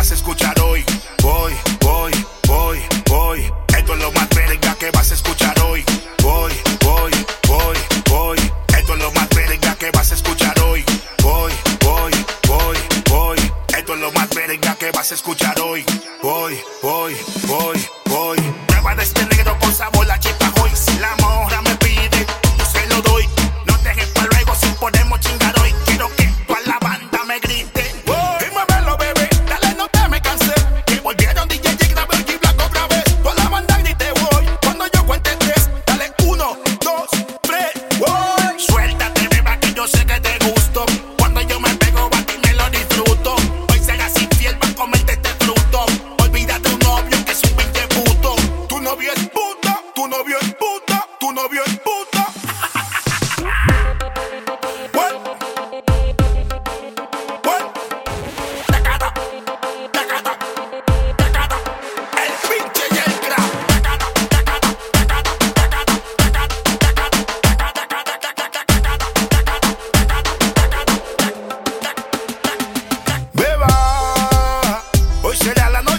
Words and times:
vas 0.00 0.12
a 0.12 0.14
escuchar 0.14 0.58
hoy. 0.60 0.82
Voy, 1.20 1.52
voy, 1.82 2.12
voy, 2.46 2.78
voy. 3.10 3.52
Esto 3.76 3.92
es 3.92 3.98
lo 4.00 4.10
más 4.12 4.28
verga 4.30 4.74
que 4.76 4.90
vas 4.92 5.10
a 5.10 5.14
escuchar 5.14 5.60
hoy. 5.60 5.84
Voy, 6.22 6.52
voy, 6.82 7.12
voy, 7.46 7.76
voy. 8.08 8.38
Esto 8.78 8.94
es 8.94 8.98
lo 8.98 9.12
más 9.12 9.28
verga 9.28 9.76
que 9.76 9.90
vas 9.90 10.10
a 10.10 10.14
escuchar 10.14 10.58
hoy. 10.60 10.82
Voy, 11.22 11.52
voy, 11.84 12.12
voy, 12.48 12.78
voy. 13.10 13.38
Esto 13.76 13.92
es 13.92 14.00
lo 14.00 14.10
más 14.12 14.28
verga 14.30 14.74
que 14.76 14.90
vas 14.90 15.12
a 15.12 15.14
escuchar 15.14 15.60
hoy. 15.60 15.84
Voy, 16.22 16.58
voy, 16.82 17.14
voy, 17.46 17.86
voy. 18.06 18.38
Prueba 18.68 18.94
de 18.94 19.02
este 19.02 19.26
negro 19.26 19.58
con 19.60 19.74
sabor 19.74 20.10
a 20.10 20.18
chipa 20.18 20.50
hoy. 20.62 20.70
Si 20.74 20.98
la 20.98 21.14
moja 21.16 21.49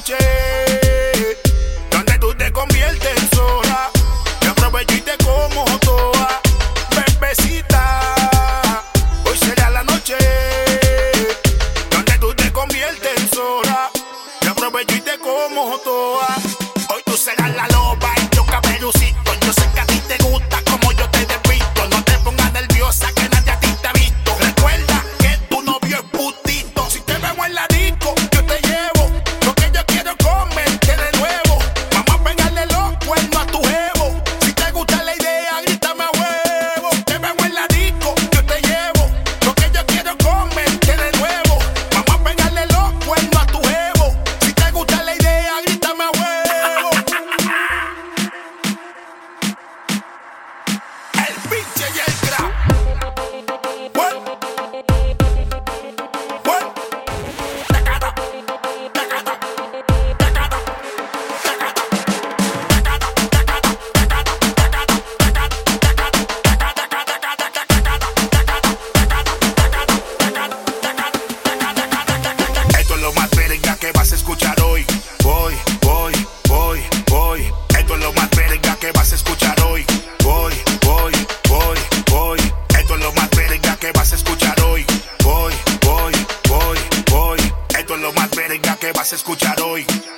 noche 0.02 0.18
donde 1.92 2.18
tú 2.18 2.34
te 2.34 2.52
conviertes 2.52 3.18
en 3.18 3.30
sola. 3.36 3.92
Me 4.42 4.48
aprovecho 4.48 4.96
y 4.96 5.02
te 5.02 5.16
como 5.24 5.64
toda, 5.80 6.42
bebecita. 6.96 8.84
Hoy 9.26 9.38
será 9.38 9.70
la 9.70 9.84
noche 9.84 10.18
donde 11.92 12.18
tú 12.20 12.34
te 12.34 12.52
conviertes 12.52 13.12
en 13.16 13.30
sola. 13.30 13.92
Me 14.42 14.50
aprovecho 14.50 14.96
y 14.96 15.02
te 15.02 15.20
como 15.20 15.78
toda. 15.80 16.36
Hoy 16.90 17.02
tú 17.06 17.16
serás 17.16 17.56
la 17.56 17.68
loba 17.68 18.12
y 18.18 18.36
yo 18.36 18.44
caperucito. 18.46 19.34
Yo 19.46 19.54
sé 19.54 19.70
que 19.74 19.80
a 19.82 19.86
ti 19.86 20.02
te 20.08 20.18
gusta. 20.24 20.71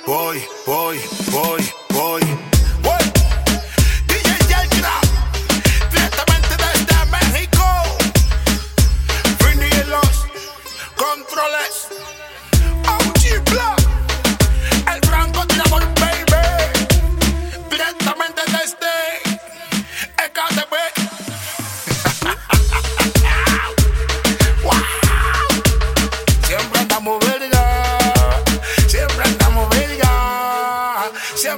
voy, 0.06 0.42
voy, 0.66 1.00
voy, 1.30 1.62
voy. 1.90 2.53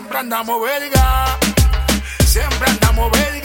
siempre 0.07 0.21
andamos 0.21 0.63
verga, 0.63 1.39
siempre 2.25 2.71
andamos 2.71 3.11
verga. 3.11 3.36